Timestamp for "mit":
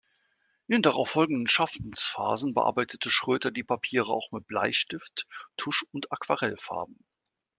4.31-4.47